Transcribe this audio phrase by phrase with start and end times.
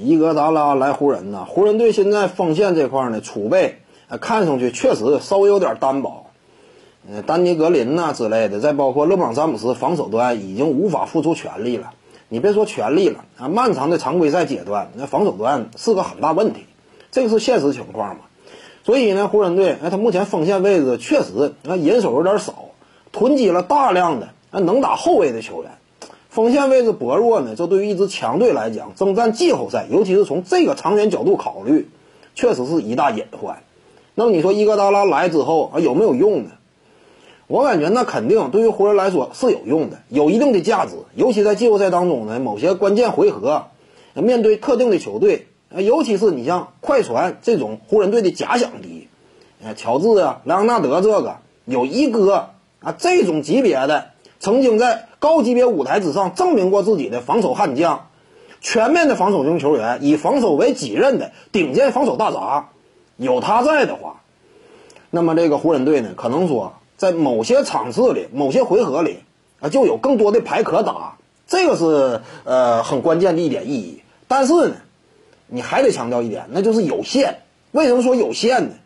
[0.00, 3.78] 伊戈达拉来湖人呐，湖人队现在锋线这块呢储备，
[4.20, 6.26] 看上去确实稍微有点单薄。
[7.08, 11.90] 呃，丹尼格林呐之类的，再包括勒布朗詹姆斯，防守端已经无法付出全力了。
[12.28, 16.64] 你别说全力了啊，漫长的常规赛阶段，那防守端是个很大问题，
[17.12, 18.22] 这个是现实情况嘛。
[18.84, 22.54] 所以呢，湖人队哎，他目前锋线位置确实啊人手有点少，
[23.12, 25.70] 囤积了大量的啊能打后卫的球员。
[26.36, 31.88] 锋线位置薄弱呢，这对于一支强队来讲，征战季后赛，尤其是从这个长远角度考虑，
[32.34, 33.62] 确实是一大隐患。
[34.14, 36.50] 那么你说伊戈达拉来之后啊有没有用呢？
[37.46, 40.96] 我感觉那肯定对于湖人来说是有用的，有一定的价值。
[41.14, 43.68] 尤其在季后赛当中呢，某些关键回合，
[44.12, 49.08] 面对特定的球队，尤其是你像快船这种湖人队的假想敌，
[49.74, 52.50] 乔治啊、莱昂纳德这个有一哥
[52.80, 54.08] 啊这种级别的，
[54.38, 58.06] 曾经在高级别舞台之上证明过自己的防守悍将，
[58.60, 62.68] 全面的防守型球员，以防守为己任的顶尖防守大闸，
[63.16, 64.20] 有他在的话，
[65.10, 66.74] 那么这个湖人队呢，可能说。
[66.96, 69.18] 在某些场次里、某些回合里，
[69.60, 74.00] 啊，就有更多的牌可打，这个是呃很关键的一点意义。
[74.28, 74.76] 但是呢，
[75.46, 77.40] 你还得强调一点，那就是有限。
[77.72, 78.76] 为什么说有限呢？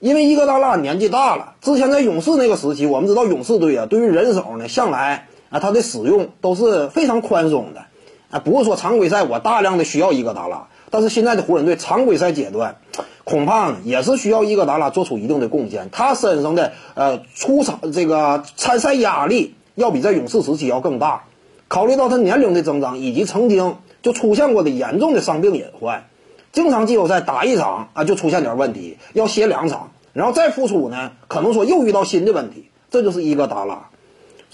[0.00, 7.86] 因为伊戈达拉年纪大了，之前在勇士那个时期，我们知道勇士队啊，对于人手呢，向来啊，他的使用都是非常宽松的，
[8.30, 12.76] 啊，不是说常规赛我大量的需要伊戈达拉，但是现在的湖人队常规赛阶段。
[13.24, 15.88] 恐怕，也是需要伊戈达拉做出一定的贡献。
[15.90, 21.24] 他身上的呃出场这个参赛压力要比在勇士时期要更大。
[21.66, 26.04] 考虑到他年龄的增长，以及曾经就出现过的严重的伤病隐患，
[26.52, 32.68] 经常季后赛打一场啊就出现点问题，要歇两场，然后再复出呢，可能说又遇到新的问题。
[32.90, 33.88] 这就是伊戈达拉。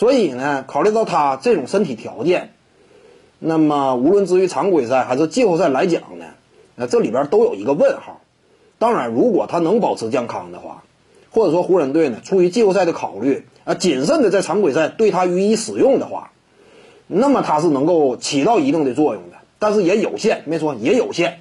[0.00, 2.54] 所以呢，考虑到他这种身体条件，
[3.38, 6.24] 那么无论至于常规赛还是季后赛来讲呢，
[6.74, 8.22] 那这里边都有一个问号。
[8.78, 10.84] 当然，如果他能保持健康的话，
[11.30, 16.32] 或者说湖人队呢出于季后赛的考虑啊，谨慎的在常规赛对他予以使用的话，
[17.06, 21.40] 那么他是能够起到一定的作用的，但是也有限，没错，也有限。